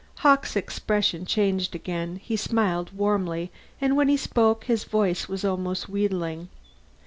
'"Hawkes' 0.23 0.55
expression 0.55 1.27
changed 1.27 1.75
again; 1.75 2.15
he 2.23 2.35
smiled 2.35 2.89
warmly, 2.91 3.51
and 3.79 3.95
when 3.95 4.07
he 4.07 4.17
spoke 4.17 4.63
his 4.63 4.83
voice 4.83 5.27
was 5.29 5.45
almost 5.45 5.87
wheedling. 5.87 6.49